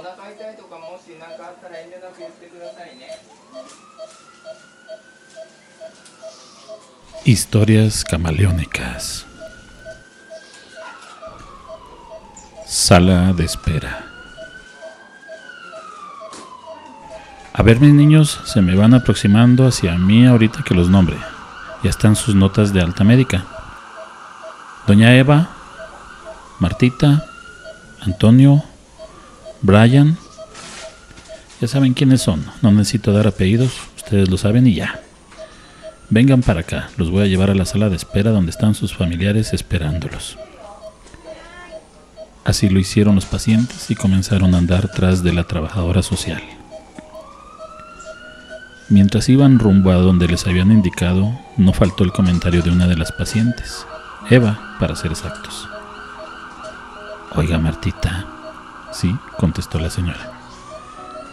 [0.00, 3.18] お腹痛いとかもし何かあったら遠慮なく言ってくださいね
[7.24, 9.26] Historias camaleónicas.
[12.64, 14.06] Sala de espera.
[17.52, 21.16] A ver, mis niños, se me van aproximando hacia mí ahorita que los nombre.
[21.82, 23.44] Ya están sus notas de alta médica.
[24.86, 25.48] Doña Eva,
[26.60, 27.26] Martita,
[28.00, 28.62] Antonio,
[29.62, 30.16] Brian.
[31.60, 32.44] Ya saben quiénes son.
[32.62, 35.00] No necesito dar apellidos, ustedes lo saben y ya.
[36.10, 38.94] Vengan para acá, los voy a llevar a la sala de espera donde están sus
[38.94, 40.38] familiares esperándolos.
[42.44, 46.42] Así lo hicieron los pacientes y comenzaron a andar tras de la trabajadora social.
[48.88, 52.96] Mientras iban rumbo a donde les habían indicado, no faltó el comentario de una de
[52.96, 53.84] las pacientes,
[54.30, 55.68] Eva, para ser exactos.
[57.34, 58.37] Oiga, Martita.
[58.98, 60.32] Sí, contestó la señora.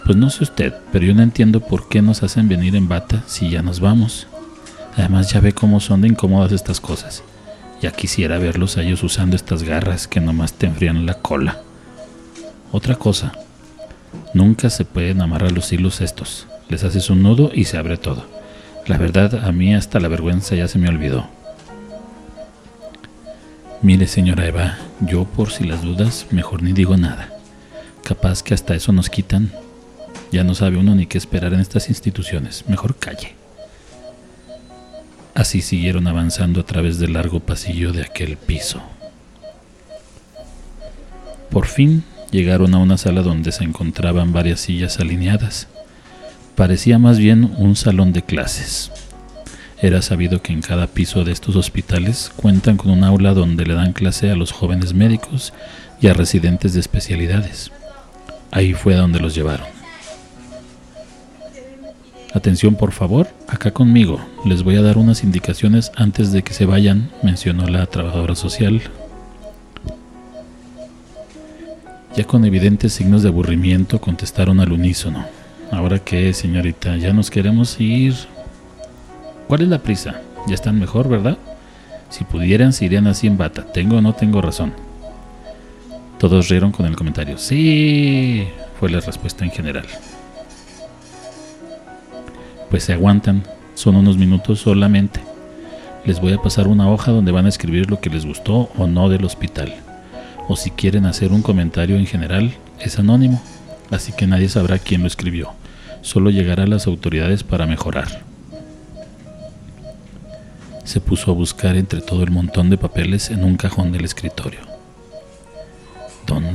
[0.06, 3.24] Pues no sé usted, pero yo no entiendo por qué nos hacen venir en bata
[3.26, 4.28] si ya nos vamos.
[4.96, 7.24] Además ya ve cómo son de incómodas estas cosas.
[7.82, 11.62] Ya quisiera verlos a ellos usando estas garras que nomás te enfrían la cola.
[12.72, 13.32] Otra cosa,
[14.36, 16.46] nunca se pueden amarrar los hilos estos.
[16.70, 18.28] Les haces un nudo y se abre todo.
[18.86, 21.26] La verdad, a mí hasta la vergüenza ya se me olvidó.
[23.82, 27.35] Mire, señora Eva, yo por si las dudas, mejor ni digo nada.
[28.06, 29.52] Capaz que hasta eso nos quitan.
[30.32, 32.64] Ya no sabe uno ni qué esperar en estas instituciones.
[32.68, 33.34] Mejor calle.
[35.34, 38.80] Así siguieron avanzando a través del largo pasillo de aquel piso.
[41.50, 45.68] Por fin llegaron a una sala donde se encontraban varias sillas alineadas.
[46.56, 48.92] Parecía más bien un salón de clases.
[49.82, 53.74] Era sabido que en cada piso de estos hospitales cuentan con un aula donde le
[53.74, 55.54] dan clase a los jóvenes médicos
[56.00, 57.72] y a residentes de especialidades.
[58.56, 59.68] Ahí fue a donde los llevaron.
[62.34, 64.18] Atención por favor, acá conmigo.
[64.46, 68.82] Les voy a dar unas indicaciones antes de que se vayan, mencionó la trabajadora social.
[72.16, 75.26] Ya con evidentes signos de aburrimiento contestaron al unísono.
[75.70, 78.16] Ahora qué, señorita, ya nos queremos ir.
[79.50, 80.22] ¿Cuál es la prisa?
[80.48, 81.38] Ya están mejor, ¿verdad?
[82.10, 83.66] Si pudieran, se irían así en bata.
[83.74, 84.85] ¿Tengo o no tengo razón?
[86.20, 87.38] Todos rieron con el comentario.
[87.38, 88.48] Sí,
[88.80, 89.86] fue la respuesta en general.
[92.70, 93.44] Pues se aguantan,
[93.74, 95.20] son unos minutos solamente.
[96.06, 98.88] Les voy a pasar una hoja donde van a escribir lo que les gustó o
[98.88, 99.76] no del hospital.
[100.48, 103.42] O si quieren hacer un comentario en general, es anónimo,
[103.92, 105.54] así que nadie sabrá quién lo escribió.
[106.02, 108.24] Solo llegará a las autoridades para mejorar.
[110.84, 114.75] Se puso a buscar entre todo el montón de papeles en un cajón del escritorio.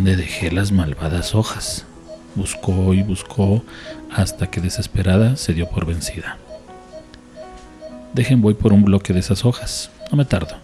[0.00, 1.84] ¿Dónde dejé las malvadas hojas?
[2.34, 3.62] Buscó y buscó
[4.10, 6.38] hasta que desesperada se dio por vencida.
[8.14, 10.56] Dejen voy por un bloque de esas hojas, no me tardo.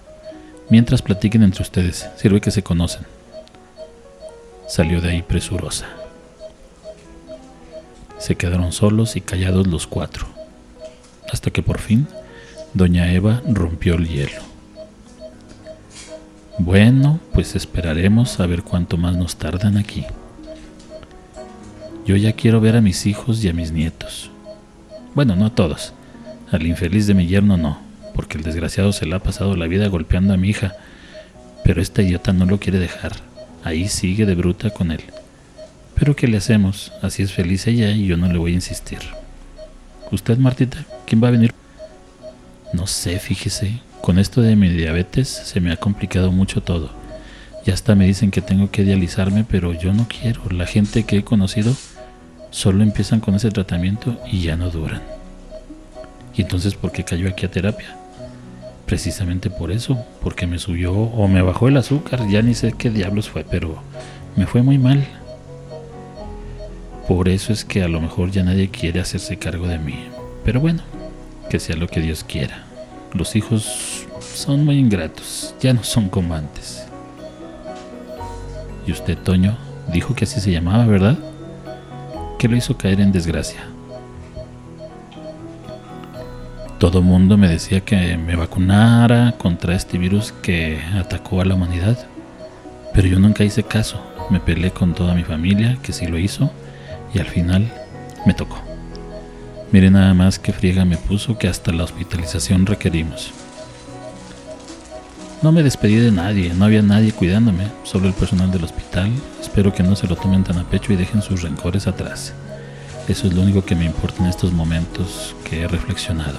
[0.70, 3.02] Mientras platiquen entre ustedes, sirve que se conocen.
[4.68, 5.84] Salió de ahí presurosa.
[8.16, 10.26] Se quedaron solos y callados los cuatro,
[11.30, 12.08] hasta que por fin
[12.72, 14.55] doña Eva rompió el hielo.
[16.58, 20.04] Bueno, pues esperaremos a ver cuánto más nos tardan aquí.
[22.06, 24.30] Yo ya quiero ver a mis hijos y a mis nietos.
[25.14, 25.92] Bueno, no a todos.
[26.50, 27.78] Al infeliz de mi yerno no,
[28.14, 30.74] porque el desgraciado se le ha pasado la vida golpeando a mi hija.
[31.62, 33.12] Pero esta idiota no lo quiere dejar.
[33.62, 35.02] Ahí sigue de bruta con él.
[35.94, 36.92] Pero ¿qué le hacemos?
[37.02, 39.00] Así es feliz ella y yo no le voy a insistir.
[40.10, 40.78] ¿Usted, Martita?
[41.06, 41.52] ¿Quién va a venir?
[42.72, 43.80] No sé, fíjese.
[44.06, 46.90] Con esto de mi diabetes se me ha complicado mucho todo.
[47.66, 50.42] Y hasta me dicen que tengo que dializarme, pero yo no quiero.
[50.48, 51.74] La gente que he conocido
[52.50, 55.02] solo empiezan con ese tratamiento y ya no duran.
[56.36, 57.96] ¿Y entonces por qué cayó aquí a terapia?
[58.86, 62.90] Precisamente por eso, porque me subió o me bajó el azúcar, ya ni sé qué
[62.90, 63.74] diablos fue, pero
[64.36, 65.04] me fue muy mal.
[67.08, 69.98] Por eso es que a lo mejor ya nadie quiere hacerse cargo de mí.
[70.44, 70.82] Pero bueno,
[71.50, 72.65] que sea lo que Dios quiera.
[73.16, 76.84] Los hijos son muy ingratos, ya no son como antes.
[78.86, 79.56] ¿Y usted, Toño?
[79.90, 81.16] Dijo que así se llamaba, ¿verdad?
[82.38, 83.64] ¿Qué lo hizo caer en desgracia?
[86.78, 91.96] Todo mundo me decía que me vacunara contra este virus que atacó a la humanidad,
[92.92, 93.98] pero yo nunca hice caso.
[94.28, 96.50] Me peleé con toda mi familia, que sí lo hizo,
[97.14, 97.72] y al final
[98.26, 98.75] me tocó.
[99.72, 103.32] Mire nada más qué friega me puso que hasta la hospitalización requerimos.
[105.42, 109.10] No me despedí de nadie, no había nadie cuidándome, solo el personal del hospital.
[109.40, 112.32] Espero que no se lo tomen tan a pecho y dejen sus rencores atrás.
[113.08, 116.38] Eso es lo único que me importa en estos momentos que he reflexionado.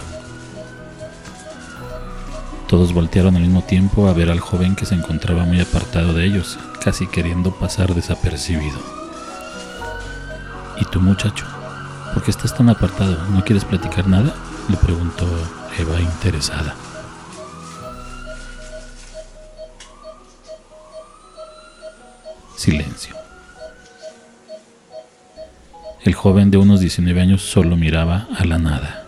[2.67, 6.25] Todos voltearon al mismo tiempo a ver al joven que se encontraba muy apartado de
[6.25, 8.79] ellos, casi queriendo pasar desapercibido.
[10.81, 11.45] ¿Y tu muchacho?
[12.13, 13.17] ¿Por qué estás tan apartado?
[13.29, 14.33] ¿No quieres platicar nada?
[14.69, 15.27] Le preguntó
[15.77, 16.75] Eva interesada.
[22.55, 23.15] Silencio.
[26.03, 29.05] El joven de unos 19 años solo miraba a la nada.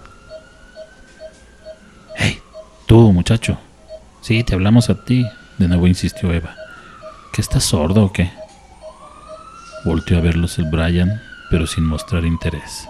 [2.15, 2.39] ¡Hey!
[2.85, 3.57] Tú, muchacho.
[4.21, 5.25] Sí, te hablamos a ti,
[5.57, 6.55] de nuevo insistió Eva.
[7.33, 8.31] ¿Que estás sordo o qué?
[9.85, 12.87] Volteó a verlos el Brian, pero sin mostrar interés.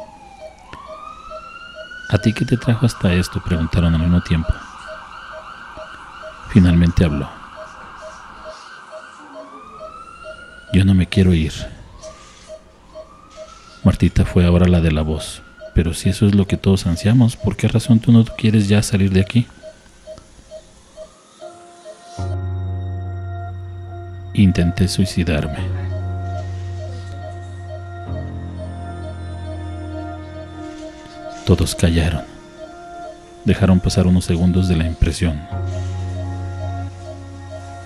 [2.10, 3.42] ¿A ti qué te trajo hasta esto?
[3.42, 4.54] preguntaron al mismo tiempo.
[6.50, 7.30] Finalmente habló.
[10.74, 11.54] Yo no me quiero ir.
[13.84, 15.42] Martita fue ahora la de la voz.
[15.74, 18.82] Pero si eso es lo que todos ansiamos, ¿por qué razón tú no quieres ya
[18.84, 19.48] salir de aquí?
[24.34, 25.89] Intenté suicidarme.
[31.50, 32.22] Todos callaron.
[33.44, 35.42] Dejaron pasar unos segundos de la impresión.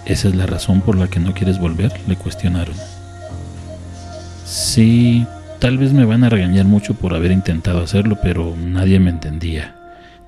[0.06, 1.94] ¿Esa es la razón por la que no quieres volver?
[2.06, 2.76] Le cuestionaron.
[4.46, 5.26] Sí,
[5.60, 9.74] tal vez me van a regañar mucho por haber intentado hacerlo, pero nadie me entendía,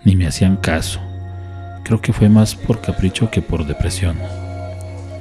[0.05, 1.01] ni me hacían caso.
[1.83, 4.17] Creo que fue más por capricho que por depresión.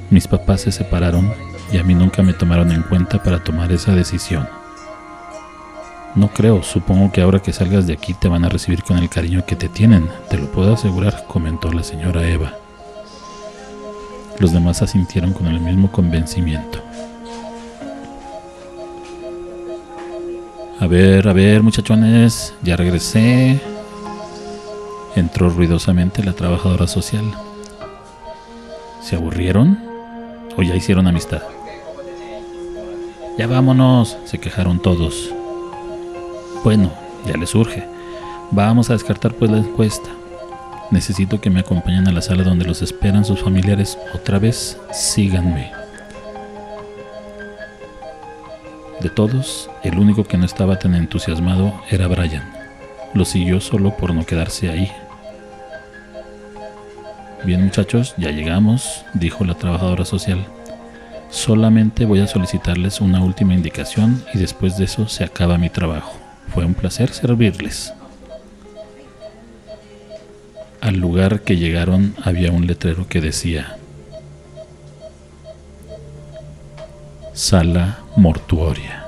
[0.09, 1.33] Mis papás se separaron
[1.73, 4.47] y a mí nunca me tomaron en cuenta para tomar esa decisión.
[6.15, 9.09] No creo, supongo que ahora que salgas de aquí te van a recibir con el
[9.09, 12.53] cariño que te tienen, te lo puedo asegurar, comentó la señora Eva.
[14.39, 16.81] Los demás asintieron con el mismo convencimiento.
[20.79, 23.59] A ver, a ver, muchachones, ya regresé.
[25.15, 27.25] Entró ruidosamente la trabajadora social.
[29.01, 29.79] ¿Se aburrieron?
[30.57, 31.41] ¿O ya hicieron amistad?
[33.37, 35.33] Ya vámonos, se quejaron todos.
[36.65, 36.91] Bueno,
[37.27, 37.87] ya les urge.
[38.49, 40.09] Vamos a descartar pues la encuesta.
[40.89, 43.99] Necesito que me acompañen a la sala donde los esperan sus familiares.
[44.15, 45.71] Otra vez, síganme.
[48.99, 52.51] De todos, el único que no estaba tan entusiasmado era Brian.
[53.13, 54.91] Lo siguió solo por no quedarse ahí.
[57.43, 60.43] Bien muchachos, ya llegamos, dijo la trabajadora social.
[61.29, 66.24] Solamente voy a solicitarles una última indicación y después de eso se acaba mi trabajo.
[66.53, 67.93] Fue un placer servirles.
[70.81, 73.77] Al lugar que llegaron había un letrero que decía
[77.33, 79.07] Sala mortuoria.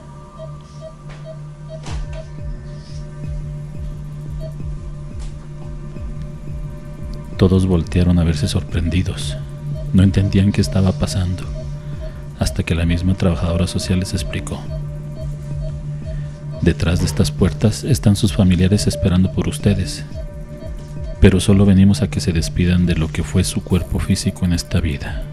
[7.37, 9.37] Todos voltearon a verse sorprendidos.
[9.93, 11.43] No entendían qué estaba pasando,
[12.39, 14.59] hasta que la misma trabajadora social les explicó.
[16.67, 20.03] Detrás de estas puertas están sus familiares esperando por ustedes,
[21.21, 24.51] pero solo venimos a que se despidan de lo que fue su cuerpo físico en
[24.51, 25.23] esta vida.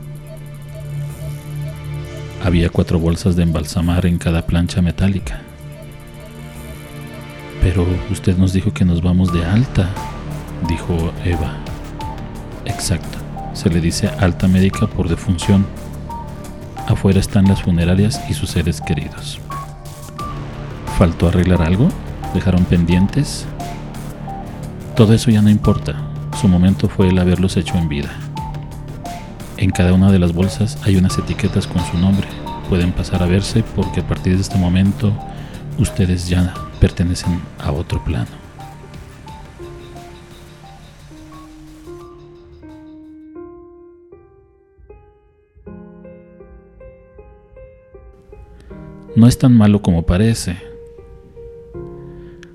[2.45, 5.41] Había cuatro bolsas de embalsamar en cada plancha metálica.
[7.61, 9.89] Pero usted nos dijo que nos vamos de alta,
[10.69, 11.57] dijo Eva.
[12.65, 13.19] Exacto,
[13.55, 15.67] se le dice alta médica por defunción.
[16.87, 19.41] Afuera están las funerarias y sus seres queridos.
[20.99, 21.89] ¿Faltó arreglar algo?
[22.35, 23.47] ¿Dejaron pendientes?
[24.95, 25.97] Todo eso ya no importa.
[26.41, 28.11] Su momento fue el haberlos hecho en vida.
[29.57, 32.29] En cada una de las bolsas hay unas etiquetas con su nombre.
[32.69, 35.13] Pueden pasar a verse porque a partir de este momento
[35.79, 38.29] ustedes ya pertenecen a otro plano.
[49.17, 50.74] No es tan malo como parece,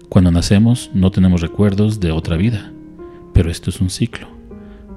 [0.09, 2.71] cuando nacemos no tenemos recuerdos de otra vida,
[3.31, 4.27] pero esto es un ciclo.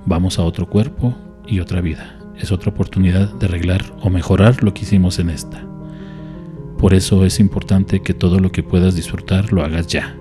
[0.06, 1.14] Vamos a otro cuerpo
[1.46, 2.18] y otra vida.
[2.38, 5.66] Es otra oportunidad de arreglar o mejorar lo que hicimos en esta.
[6.78, 10.16] Por eso es importante que todo lo que puedas disfrutar lo hagas ya.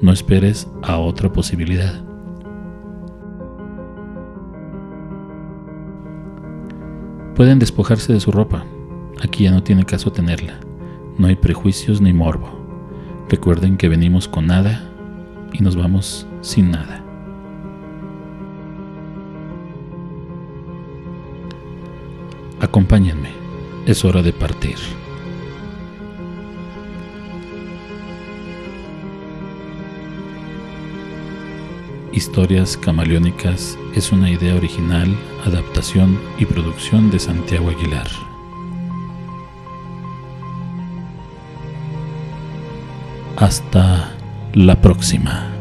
[0.00, 2.00] No esperes a otra posibilidad.
[7.34, 8.64] Pueden despojarse de su ropa.
[9.20, 10.60] Aquí ya no tiene caso tenerla.
[11.18, 12.57] No hay prejuicios ni morbo.
[13.28, 14.82] Recuerden que venimos con nada
[15.52, 17.04] y nos vamos sin nada.
[22.60, 23.30] Acompáñenme,
[23.86, 24.76] es hora de partir.
[32.12, 38.08] Historias Camaleónicas es una idea original, adaptación y producción de Santiago Aguilar.
[43.38, 44.10] Hasta
[44.52, 45.57] la próxima.